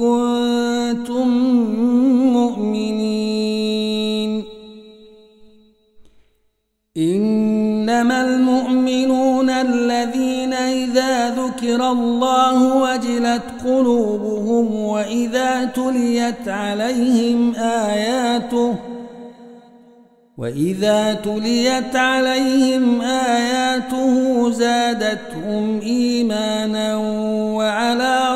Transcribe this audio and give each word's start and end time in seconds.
كنتم 0.00 1.28
مؤمنين. 2.32 3.20
إنما 6.96 8.24
المؤمنون 8.24 9.50
الذين 9.50 10.52
إذا 10.52 11.30
ذكر 11.30 11.92
الله 11.92 12.76
وجلت 12.76 13.42
قلوبهم 13.64 14.74
وإذا 14.74 15.64
تليت 15.64 16.48
عليهم 16.48 17.54
آياته 17.54 18.74
وإذا 20.38 21.14
تليت 21.14 21.96
عليهم 21.96 23.00
آياته 23.00 24.50
زادتهم 24.50 25.80
إيمانا 25.80 26.96
وعلى 27.56 28.29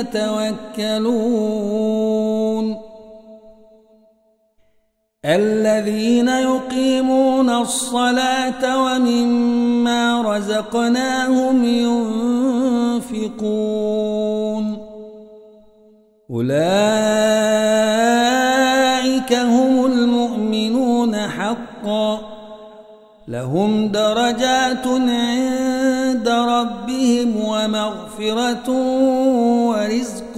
يتوكلون. 0.00 2.76
الذين 5.24 6.28
يقيمون 6.28 7.50
الصلاة 7.50 8.84
ومما 8.84 10.36
رزقناهم 10.36 11.64
ينفقون. 11.64 13.20
أولئك 16.30 16.52
هم 19.32 19.86
المؤمنون 19.86 21.16
حقا. 21.16 22.20
لهم 23.28 23.88
درجات 23.88 24.86
ومغفرة 27.70 28.70
ورزق 29.70 30.36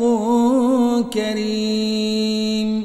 كريم. 1.13 2.85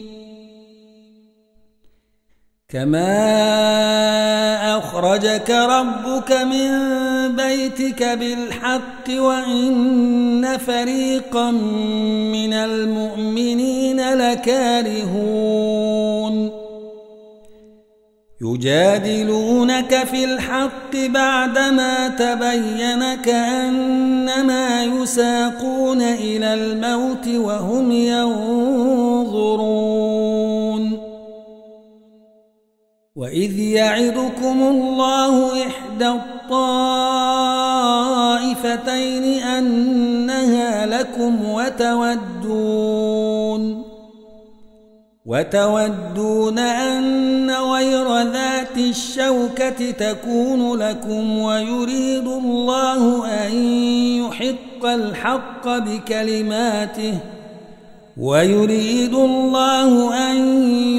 كما 2.70 3.08
أخرجك 4.78 5.50
ربك 5.50 6.32
من 6.32 6.70
بيتك 7.36 8.04
بالحق 8.04 9.10
وإن 9.10 10.58
فريقا 10.58 11.52
من 12.32 12.54
المؤمنين 12.54 14.14
لكارهون. 14.14 15.68
يجادلونك 18.42 20.04
في 20.04 20.24
الحق 20.24 20.96
بعدما 20.96 22.08
تبين 22.08 23.16
كأنما 24.38 24.84
يساقون 24.84 26.02
إلى 26.02 26.54
الموت 26.54 27.28
وهم 27.28 27.92
ينظرون. 27.92 29.38
وإذ 33.16 33.60
يعدكم 33.60 34.64
الله 34.64 35.68
إحدى 35.68 36.08
الطائفتين 36.08 36.54
أنها 39.44 40.86
لكم 40.86 41.50
وتودون 41.50 42.87
وتودون 45.28 46.60
أن 46.60 47.52
غير 47.52 48.22
ذات 48.32 48.78
الشوكة 48.78 49.92
تكون 49.92 50.80
لكم 50.80 51.38
ويريد 51.38 52.28
الله 52.28 53.26
أن 53.26 53.54
يحق 54.24 54.86
الحق 54.86 55.68
بكلماته 55.68 57.18
ويريد 58.18 59.14
الله 59.14 60.14
أن 60.32 60.38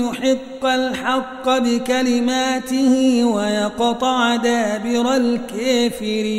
يحق 0.05 0.65
الحق 0.65 1.59
بكلماته 1.59 3.25
ويقطع 3.25 4.37
دابر 4.37 5.17
الكافرين 5.17 6.39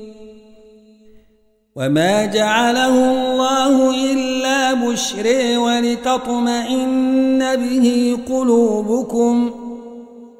وما 1.81 2.25
جعله 2.25 2.95
الله 3.11 3.73
إلا 4.11 4.73
بشر 4.73 5.57
ولتطمئن 5.59 7.39
به 7.55 8.17
قلوبكم 8.29 9.51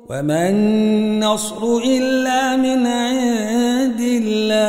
وما 0.09 0.49
النصر 0.49 1.77
إلا 1.85 2.55
من 2.55 2.87
عند 2.87 4.01
الله 4.01 4.61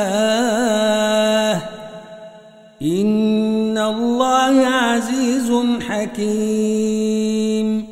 إن 2.81 3.77
الله 3.77 4.67
عزيز 4.67 5.51
حكيم 5.89 7.87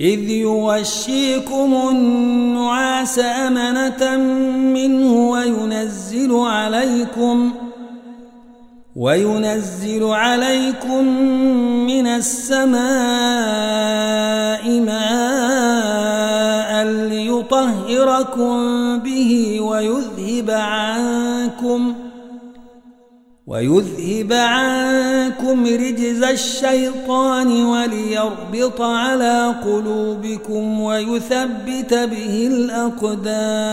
إذ 0.00 0.30
يغشيكم 0.30 1.74
النعاس 1.90 3.18
أمنة 3.18 4.16
منه 4.74 5.30
وينزل 5.30 6.36
عليكم 6.36 7.52
وينزل 8.96 10.04
عليكم 10.04 11.04
من 11.86 12.06
السماء 12.06 12.80
ماء 14.80 15.72
ليطهركم 16.84 18.58
به 18.98 19.60
ويذهب 19.60 20.50
عنكم 20.50 21.94
ويذهب 23.46 24.32
عنكم 24.32 25.66
رجز 25.66 26.22
الشيطان 26.22 27.64
وليربط 27.64 28.80
على 28.80 29.54
قلوبكم 29.64 30.80
ويثبت 30.80 31.94
به 31.94 32.48
الأقدام 32.52 33.72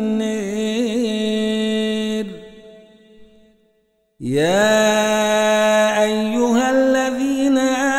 يا 4.41 6.03
أيها 6.03 6.71
الذين 6.71 7.57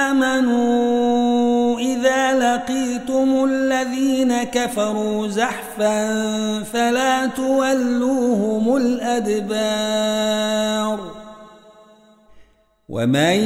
آمنوا 0.09 1.79
إذا 1.79 2.33
لقيتم 2.33 3.45
الذين 3.45 4.43
كفروا 4.43 5.29
زحفا 5.29 6.23
فلا 6.63 7.27
تولوهم 7.27 8.77
الأدبار 8.77 10.03
ومن 12.89 13.37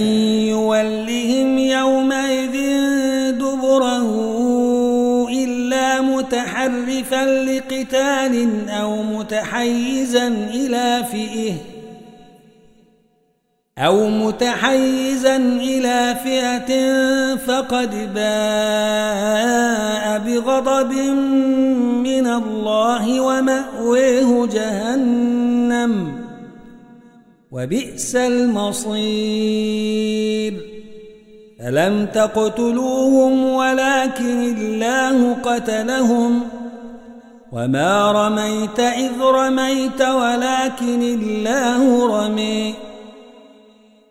يولهم 0.49 1.59
يومئذ 1.59 2.57
دبره 3.33 4.11
إلا 5.31 6.01
متحرفا 6.01 7.25
لقتال 7.25 8.69
أو 8.71 9.03
متحيزا 9.03 10.29
إلى 10.29 11.05
فئه 11.13 11.76
أو 13.79 14.09
متحيزا 14.09 15.37
إلى 15.37 16.17
فئة 16.25 16.97
فقد 17.37 18.15
باء 18.15 20.19
بغضب 20.19 20.93
من 22.03 22.27
الله 22.27 23.21
ومأويه 23.21 24.47
جهنم 24.47 26.13
وبئس 27.53 28.17
المصير. 28.17 28.97
ألم 31.61 32.07
تقتلوهم 32.07 33.45
ولكن 33.45 34.57
الله 34.57 35.35
قتلهم؟ 35.35 36.41
وما 37.53 38.13
رميت 38.13 38.81
إذ 38.81 39.21
رميت 39.21 40.01
ولكن 40.01 41.03
الله 41.03 42.07
رمي. 42.07 42.86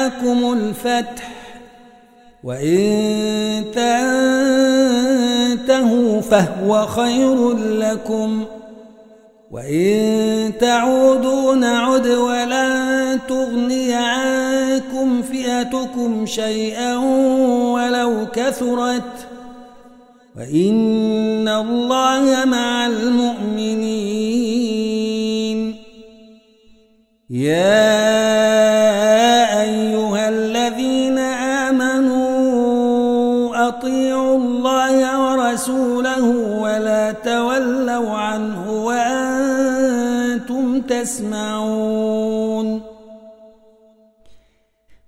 جاءكم 0.00 0.52
الفتح 0.52 1.30
وإن 2.44 3.64
تنتهوا 5.56 6.20
فهو 6.20 6.86
خير 6.86 7.52
لكم 7.56 8.44
وإن 9.50 10.52
تعودوا 10.60 11.54
نعد 11.54 12.06
ولن 12.06 13.18
تغني 13.28 13.94
عنكم 13.94 15.22
فئتكم 15.22 16.26
شيئا 16.26 16.96
ولو 17.74 18.26
كثرت 18.32 19.26
وإن 20.36 21.48
الله 21.48 22.44
مع 22.44 22.86
المؤمنين 22.86 24.40
يا 27.30 28.29
تسمعون 41.02 42.82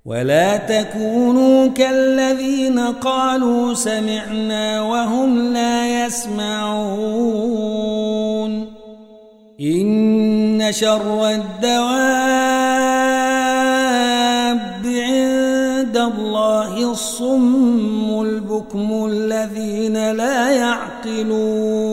ولا 0.04 0.56
تكونوا 0.56 1.66
كالذين 1.68 2.78
قالوا 2.78 3.74
سمعنا 3.74 4.82
وهم 4.82 5.52
لا 5.52 6.06
يسمعون. 6.06 7.52
إن 9.60 10.72
شر 10.72 11.30
الدواب 11.30 11.92
عند 14.86 15.96
الله 15.96 16.90
الصم 16.90 18.20
البكم 18.20 19.06
الذين 19.10 20.12
لا 20.12 20.50
يعقلون. 20.50 21.92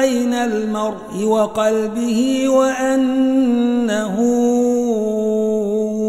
بين 0.00 0.34
المرء 0.34 1.24
وقلبه 1.24 2.48
وأنه 2.48 4.16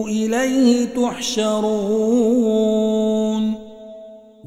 إليه 0.08 0.88
تحشرون. 0.96 2.48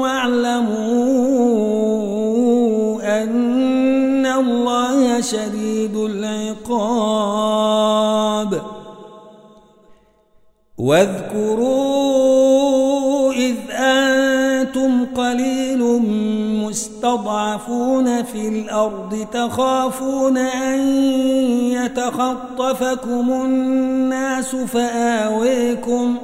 واعلموا 0.00 0.86
أن 3.22 4.26
الله 4.26 5.20
شديد 5.20 5.65
واذكروا 10.86 12.46
إذ 13.32 13.54
أنتم 13.70 15.04
قليل 15.04 16.02
مستضعفون 16.66 18.22
في 18.22 18.48
الأرض 18.48 19.26
تخافون 19.32 20.38
أن 20.38 20.78
يتخطفكم 21.72 23.32
الناس 23.44 24.56
فآويكم 24.56 26.16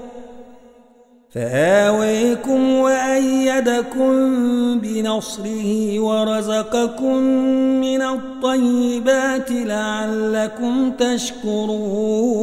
فآويكم 1.34 2.74
وأيدكم 2.74 4.12
بنصره 4.78 6.00
ورزقكم 6.00 7.16
من 7.80 8.02
الطيبات 8.02 9.50
لعلكم 9.50 10.90
تشكرون 10.90 12.42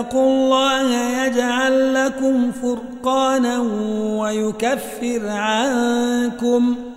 تتقوا 0.00 0.26
الله 0.26 1.24
يجعل 1.24 1.94
لكم 1.94 2.52
فرقانا 2.52 3.58
ويكفر 4.20 5.28
عنكم 5.28 6.74
ۖ 6.74 6.90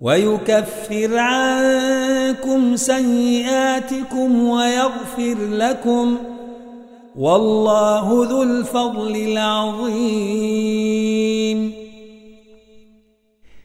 ويكفر 0.00 1.18
عنكم 1.18 2.76
سيئاتكم 2.76 4.48
ويغفر 4.48 5.36
لكم 5.50 6.16
والله 7.16 8.26
ذو 8.30 8.42
الفضل 8.42 9.16
العظيم 9.16 10.64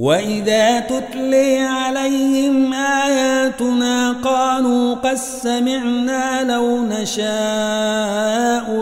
وإذا 0.00 0.80
تتلي 0.80 1.58
عليهم 1.58 2.72
آياتنا 2.72 4.12
قالوا 4.12 4.94
قد 4.94 5.14
سمعنا 5.14 6.42
لو 6.44 6.84
نشاء 6.84 7.24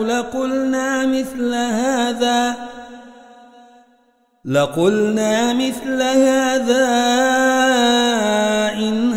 لقلنا 0.03 1.05
مثل 1.05 1.53
هذا 1.53 2.55
لقلنا 4.45 5.53
مثل 5.53 6.01
هذا 6.01 6.87
إن 8.73 9.13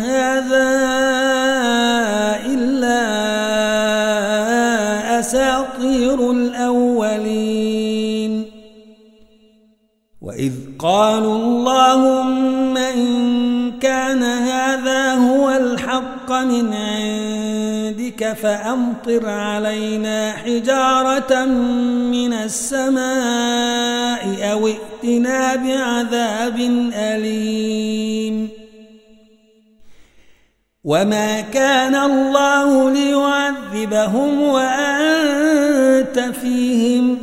قالوا 10.83 11.35
اللهم 11.35 12.77
إن 12.77 13.71
كان 13.79 14.23
هذا 14.23 15.13
هو 15.13 15.49
الحق 15.49 16.31
من 16.31 16.73
عندك 16.73 18.33
فأمطر 18.33 19.29
علينا 19.29 20.31
حجارة 20.31 21.45
من 22.11 22.33
السماء 22.33 23.03
أو 24.51 24.67
ائتنا 24.67 25.55
بعذاب 25.55 26.59
أليم. 26.93 28.49
وما 30.83 31.41
كان 31.41 31.95
الله 31.95 32.91
ليعذبهم 32.91 34.41
وأنت 34.41 36.19
فيهم 36.19 37.22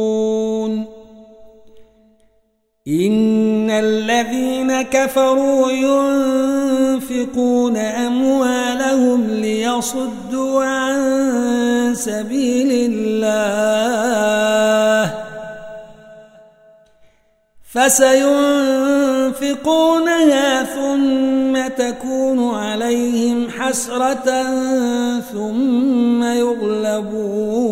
إن 2.87 3.69
الذين 3.69 4.81
كفروا 4.81 5.71
ينفقون 5.71 7.77
أموالهم 7.77 9.27
ليصدوا 9.27 10.63
عن 10.63 11.93
سبيل 11.95 12.91
الله 12.91 15.13
فسينفقونها 17.73 18.13
ثم 20.63 21.67
تكون 21.67 22.55
عليهم 22.55 23.49
حسرة 23.49 24.43
ثم 25.33 26.23
يغلبون 26.23 27.71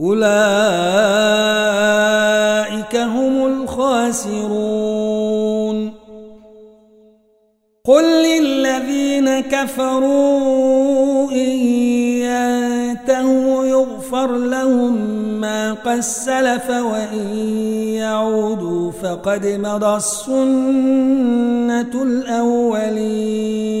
أولئك 0.00 0.24
هم 2.96 3.46
الخاسرون. 3.46 4.50
قل 7.84 8.22
للذين 8.22 9.40
كفروا 9.40 11.30
إن 11.30 11.50
ينتهوا 12.26 13.64
يغفر 13.64 14.36
لهم 14.36 14.94
ما 15.40 15.72
قد 15.72 16.00
سلف 16.00 16.70
وإن 16.70 17.36
يعودوا 17.94 18.90
فقد 18.90 19.46
مضى 19.46 19.96
السنة 19.96 22.02
الأولين. 22.02 23.80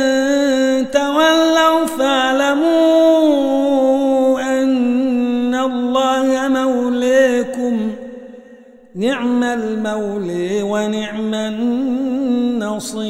المولي 9.53 10.63
ونعم 10.63 11.33
النصير. 11.33 13.01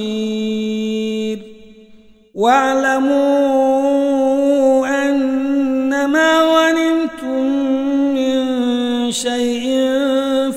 واعلموا 2.36 3.92
أنما 5.06 6.42
غنمتم 6.42 7.46
من 8.16 9.12
شيء 9.12 9.92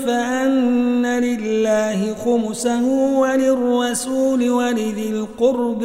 فأن 0.07 1.07
لله 1.07 2.15
خمسه 2.15 2.85
وللرسول 3.19 4.51
ولذي 4.51 5.11
القرب 5.11 5.85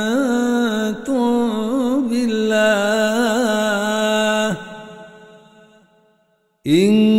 بالله 2.09 3.35
إن 6.67 7.14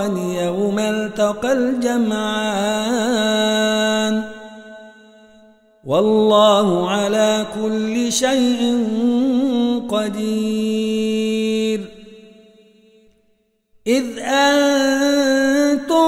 الفرقان 0.00 0.16
يوم 0.16 0.78
التقى 0.78 1.52
الجمعان. 1.52 2.50
والله 5.84 6.90
على 6.90 7.46
كل 7.62 8.12
شيء 8.12 8.84
قدير. 9.88 11.80
إذ 13.86 14.04
أنتم 14.18 16.06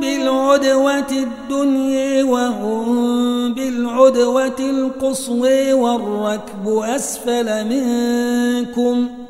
بالعدوة 0.00 1.10
الدنيا 1.10 2.24
وهم 2.24 3.54
بالعدوة 3.54 4.60
القصوى 4.60 5.72
والركب 5.72 6.68
أسفل 6.68 7.64
منكم. 7.64 9.23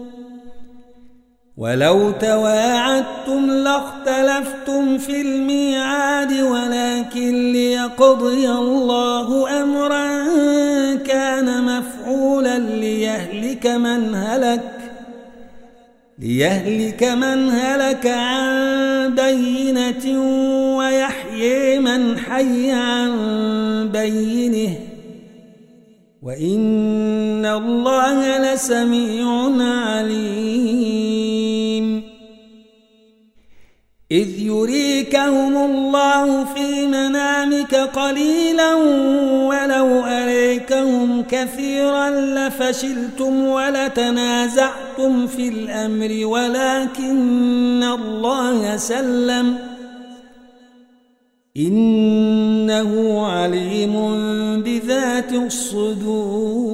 ولو 1.56 2.10
تواعدتم 2.10 3.50
لاختلفتم 3.50 4.98
في 4.98 5.20
الميعاد 5.20 6.32
ولكن 6.32 7.52
ليقضي 7.52 8.48
الله 8.48 9.62
أمرا 9.62 10.08
كان 10.96 11.64
مفعولا 11.64 12.58
ليهلك 12.58 13.66
من 13.66 14.14
هلك 14.14 14.84
ليهلك 16.18 17.04
من 17.04 17.50
هلك 17.50 18.06
عن 18.06 19.14
بينة 19.14 20.20
ويحيي 20.76 21.78
من 21.78 22.18
حي 22.18 22.70
عن 22.70 23.10
بينه. 23.92 24.74
وإن 26.22 27.46
الله 27.46 28.38
لسميع 28.54 29.26
عليم. 29.60 30.83
إذ 34.14 34.28
يريكهم 34.38 35.56
الله 35.56 36.44
في 36.44 36.86
منامك 36.86 37.74
قليلا 37.74 38.74
ولو 39.44 40.00
أريكهم 40.00 41.22
كثيرا 41.22 42.10
لفشلتم 42.10 43.46
ولتنازعتم 43.46 45.26
في 45.26 45.48
الأمر 45.48 46.26
ولكن 46.26 47.82
الله 47.82 48.76
سلم. 48.76 49.58
إنه 51.56 53.20
عليم 53.26 53.94
بذات 54.62 55.32
الصدور. 55.32 56.73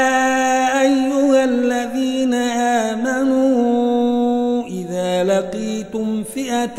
لقيتم 5.23 6.23
فئة 6.23 6.75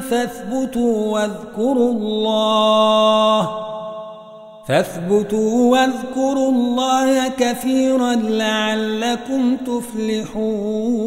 فاثبتوا 0.00 1.06
واذكروا 1.12 1.92
الله 1.92 3.48
فاثبتوا 4.68 5.72
واذكروا 5.72 6.50
الله 6.50 7.28
كثيرا 7.28 8.14
لعلكم 8.14 9.56
تفلحون 9.56 11.06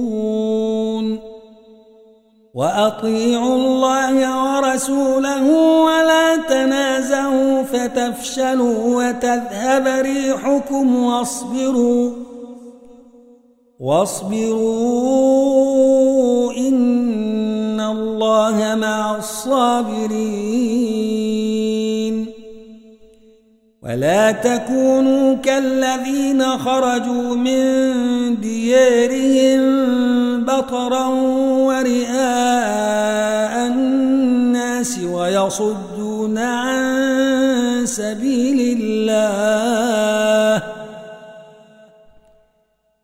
وأطيعوا 2.54 3.56
الله 3.56 4.44
ورسوله 4.46 5.48
ولا 5.84 6.36
تنازعوا 6.36 7.64
فتفشلوا 7.64 8.96
وتذهب 8.96 9.88
ريحكم 9.88 11.04
واصبروا 11.04 12.29
واصبروا 13.80 15.32
إن 16.52 17.80
الله 17.80 18.76
مع 18.76 19.18
الصابرين. 19.18 20.20
ولا 23.84 24.32
تكونوا 24.32 25.36
كالذين 25.36 26.58
خرجوا 26.58 27.36
من 27.36 27.62
ديارهم 28.42 29.62
بطرا 30.46 31.08
ورئاء 31.68 33.68
الناس 33.68 35.00
ويصدون 35.04 36.38
عن 36.38 37.86
سبيل 37.86 38.78
الله. 38.82 39.89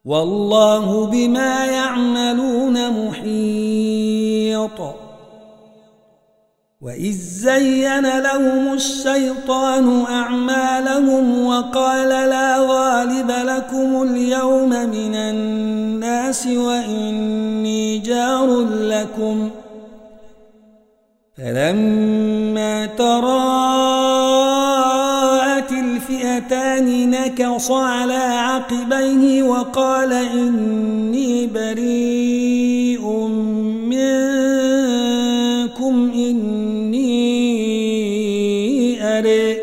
والله 0.06 1.06
بما 1.06 1.66
يعملون 1.66 3.08
محيط. 3.08 4.80
وإذ 6.82 7.18
زين 7.18 8.20
لهم 8.20 8.74
الشيطان 8.74 10.02
أعمالهم 10.02 11.46
وقال 11.46 12.10
لا 12.10 12.58
غالب 12.60 13.32
لكم 13.32 14.04
اليوم 14.04 14.70
من 14.70 15.16
الناس 15.16 16.48
وإني 16.48 17.98
جار 17.98 18.62
لكم. 18.70 19.50
فلما 21.38 22.86
تراءت 22.86 24.15
نكص 27.26 27.72
على 27.72 28.14
عقبيه 28.14 29.44
وقال 29.44 30.14
إني 30.14 31.48
بريء 31.48 33.08
منكم 33.92 36.12
إني 36.16 37.06
أري. 39.04 39.58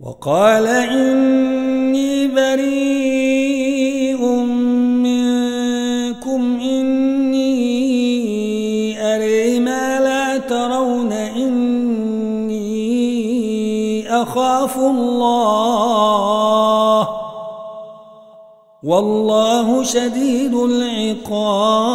وقال 0.00 0.66
إني 0.66 2.28
بريء 2.28 3.13
أخاف 14.34 14.78
الله. 14.78 16.28
والله 18.82 19.82
شديد 19.82 20.54
العقاب. 20.54 21.94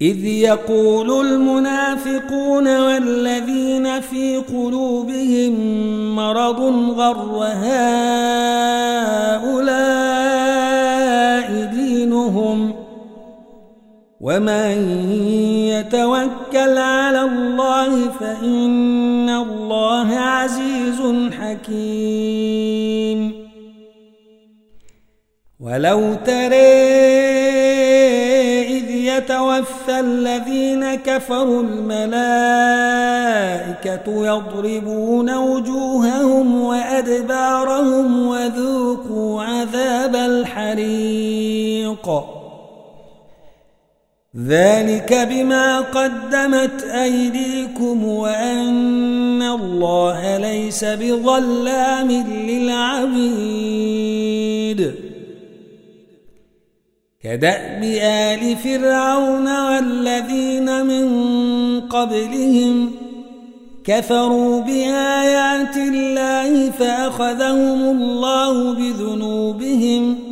إذ 0.00 0.24
يقول 0.24 1.26
المنافقون 1.26 2.80
والذين 2.80 4.00
في 4.00 4.36
قلوبهم 4.36 5.54
مرض 6.16 6.60
غر 6.98 7.40
هؤلاء 7.42 8.81
ومن 14.22 14.74
يتوكل 15.66 16.78
على 16.78 17.20
الله 17.20 18.10
فإن 18.10 19.28
الله 19.28 20.08
عزيز 20.14 21.00
حكيم. 21.40 23.32
ولو 25.60 26.14
ترى 26.14 27.12
يتوفى 29.22 30.00
الذين 30.00 30.94
كفروا 30.94 31.62
الملائكة 31.62 32.42
يضربون 34.06 35.34
وجوههم 35.34 36.62
وأدبارهم 36.62 38.26
وذوقوا 38.26 38.91
ذلك 44.36 45.28
بما 45.30 45.80
قدمت 45.80 46.82
أيديكم 46.82 48.04
وأن 48.04 49.42
الله 49.42 50.38
ليس 50.38 50.84
بظلام 50.84 52.10
للعبيد. 52.48 53.52
كدأب 57.22 57.82
آل 58.02 58.56
فرعون 58.56 59.64
والذين 59.64 60.86
من 60.86 61.06
قبلهم 61.80 62.90
كفروا 63.84 64.60
بآيات 64.60 65.76
الله 65.76 66.70
فأخذهم 66.70 67.80
الله 67.82 68.74
بذنوبهم 68.74 70.31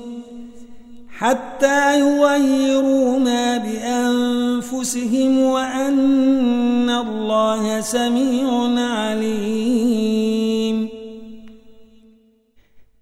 حتى 1.21 1.99
يغيروا 1.99 3.19
ما 3.19 3.57
بأنفسهم 3.57 5.39
وأن 5.39 6.89
الله 6.89 7.81
سميع 7.81 8.47
عليم. 8.77 10.21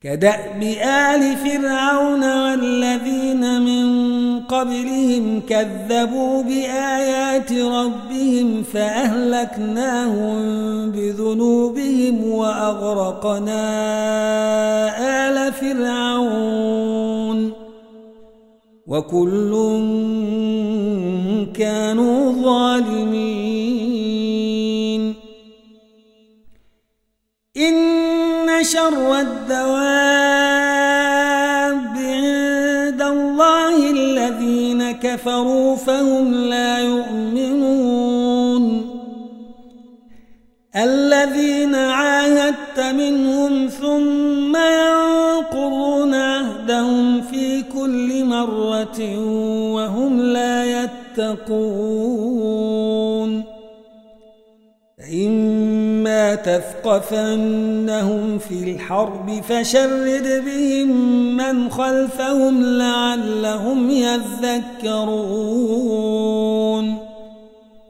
كدأب 0.03 0.63
آل 0.83 1.37
فرعون 1.37 2.41
والذين 2.41 3.61
من 3.61 4.39
قبلهم 4.39 5.41
كذبوا 5.49 6.43
بآيات 6.43 7.53
ربهم 7.53 8.63
فأهلكناهم 8.73 10.35
بذنوبهم 10.91 12.31
وأغرقنا 12.31 13.67
آل 15.27 15.53
فرعون. 15.53 16.88
وكل 18.89 19.51
كانوا 21.53 22.31
ظالمين. 22.31 23.53
إن 27.57 28.63
شر 28.63 29.19
الدواب 29.19 30.09
عند 31.97 33.01
الله 33.01 33.91
الذين 33.91 34.91
كفروا 34.91 35.75
فهم 35.75 36.33
لا 36.33 36.79
يؤمنون. 36.79 38.63
الذين 40.75 41.75
عاهدت 41.75 42.79
منهم 42.79 43.67
ثم 43.67 44.48
مرة 48.45 49.17
وهم 49.73 50.21
لا 50.21 50.83
يتقون. 50.83 52.69
إما 55.13 56.35
تثقفنهم 56.35 58.37
في 58.37 58.71
الحرب 58.71 59.41
فشرد 59.49 60.43
بهم 60.45 60.89
من 61.37 61.69
خلفهم 61.69 62.63
لعلهم 62.63 63.89
يذكرون. 63.89 65.49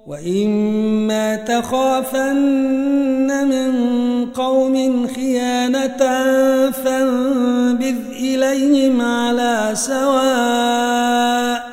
وإما 0.07 1.35
تخافن 1.35 3.47
من 3.47 3.71
قوم 4.25 5.07
خيانة 5.07 5.97
فانبذ 6.71 7.98
إليهم 8.43 9.01
على 9.01 9.71
سواء. 9.73 11.63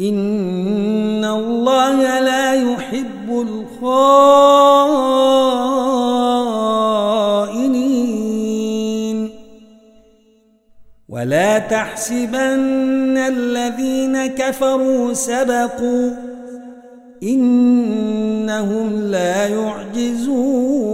إن 0.00 1.24
الله 1.24 2.20
لا 2.20 2.54
يحب 2.54 3.30
الخائنين. 3.30 4.10
ولا 11.08 11.58
تحسبن 11.58 13.18
الذين 13.18 14.26
كفروا 14.26 15.12
سبقوا. 15.12 16.10
إنهم 17.22 19.00
لا 19.00 19.46
يعجزون. 19.46 20.90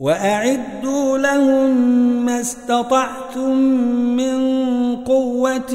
وأعدوا 0.00 1.18
لهم 1.18 1.57
ما 2.38 2.44
استطعتم 2.44 3.56
من 4.16 4.38
قوة 4.96 5.74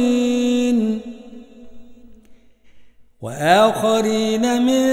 وآخرين 3.21 4.61
من 4.61 4.85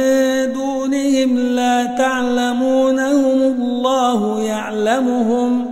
دونهم 0.52 1.38
لا 1.38 1.84
تعلمونهم 1.84 3.42
الله 3.42 4.40
يعلمهم. 4.40 5.66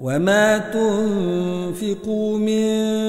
وما 0.00 0.58
تنفقوا 0.58 2.38
من 2.38 3.07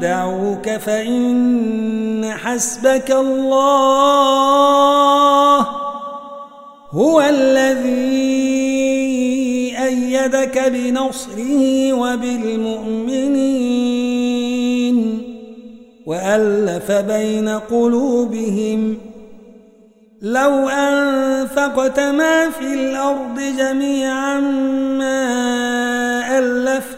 يخدعوك 0.00 0.68
فإن 0.70 2.32
حسبك 2.32 3.10
الله 3.10 4.30
هو 6.90 7.20
الذي 7.20 7.90
أيدك 9.84 10.58
بنصره 10.72 11.92
وبالمؤمنين 11.92 13.40
وألف 16.06 16.92
بين 16.92 17.48
قلوبهم 17.48 18.98
لو 20.22 20.68
أنفقت 20.68 22.00
ما 22.00 22.50
في 22.50 22.74
الأرض 22.74 23.40
جميعا 23.58 24.40
ما 24.98 25.49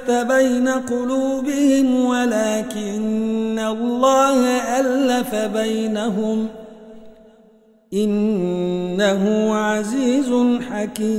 ألفت 0.03 0.27
بين 0.33 0.69
قلوبهم 0.69 2.05
ولكن 2.05 3.59
الله 3.59 4.47
ألف 4.81 5.35
بينهم. 5.35 6.49
إنه 7.95 9.55
عزيز 9.55 10.61
حكيم. 10.71 11.13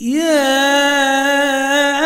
يا 0.00 0.68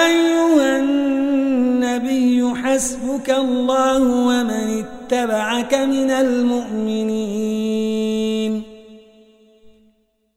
أيها 0.07 0.79
النبي 0.79 2.55
حسبك 2.55 3.31
الله 3.31 4.03
ومن 4.03 4.85
اتبعك 4.85 5.75
من 5.75 6.11
المؤمنين. 6.11 7.43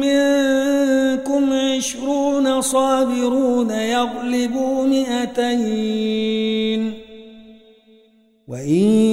منكم 0.00 1.52
عشرون 1.52 2.60
صابرون 2.60 3.70
يغلبوا 3.70 4.86
مئتين. 4.86 6.12
وإن 8.48 9.11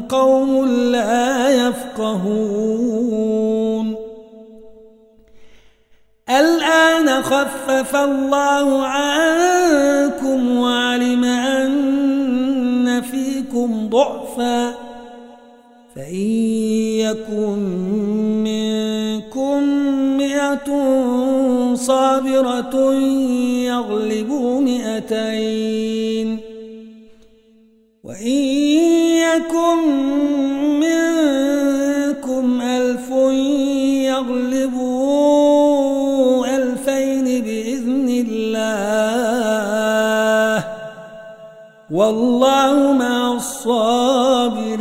قوم 0.00 0.66
لا 0.66 1.50
يفقهون. 1.68 3.32
الآن 6.30 7.22
خفف 7.22 7.96
الله 7.96 8.86
عنكم 8.86 10.56
وعلم 10.56 11.24
أن 11.24 13.02
فيكم 13.02 13.88
ضعفاً. 13.88 14.92
فإن 15.96 16.26
يكن 17.04 17.58
منكم 18.44 19.62
مئة 20.16 20.68
صابرة 21.74 22.94
يغلبوا 23.64 24.60
مئتين. 24.60 25.91
يكن 29.42 29.82
منكم 30.80 32.46
ألف 32.62 33.10
يغلبوا 34.70 35.36
ألفين 36.56 37.24
بإذن 37.42 38.08
الله 38.28 39.04
والله 41.90 42.92
مع 42.92 43.32
الصابرين. 43.32 44.72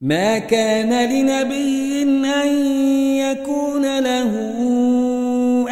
ما 0.00 0.38
كان 0.38 1.10
لنبي 1.10 2.02
أن 2.42 2.48
يكون 3.16 3.98
له 3.98 4.32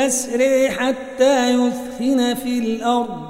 أسري 0.06 0.70
حتى 0.70 1.50
يثخن 1.50 2.34
في 2.34 2.58
الأرض. 2.58 3.29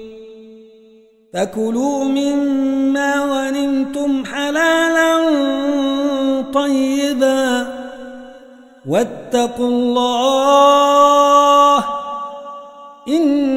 فكلوا 1.33 2.03
مما 2.03 3.15
غنمتم 3.15 4.25
حلالا 4.25 5.17
طيبا 6.53 7.67
واتقوا 8.87 9.67
الله 9.67 11.83
إن 13.07 13.50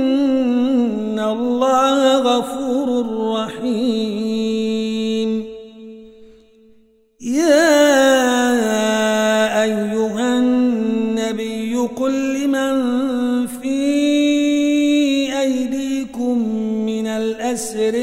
من 17.54 17.60
الأسر 17.60 17.94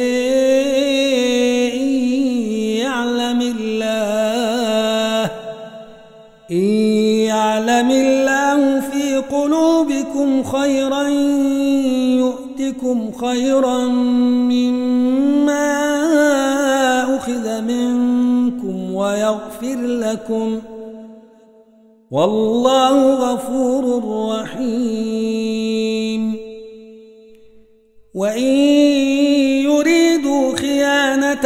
يعلم 2.80 3.42
الله 3.42 5.32
إن 6.52 6.64
يعلم 7.28 7.92
الله 7.92 8.80
في 8.80 9.18
قلوبكم 9.18 10.44
خيرا 10.44 11.08
يؤتكم 12.18 13.12
خيرا 13.12 13.86
مما 14.48 15.68
أخذ 17.18 17.62
منكم 17.62 18.94
ويغفر 18.96 19.78
لكم 19.82 20.60
ۖ. 20.60 20.64
والله 22.12 23.14
غفور 23.14 24.04
رحيم. 24.32 25.92
وإن 28.14 28.91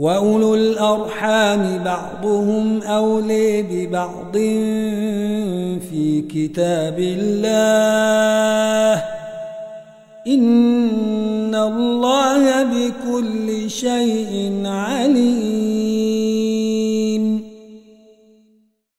وأولو 0.00 0.54
الأرحام 0.54 1.84
بعضهم 1.84 2.82
أولي 2.82 3.62
ببعض 3.62 4.32
في 5.90 6.24
كتاب 6.30 6.98
الله 6.98 7.42
إن 10.26 11.54
الله 11.54 12.62
بكل 12.62 13.70
شيء 13.70 14.62
عليم 14.64 15.79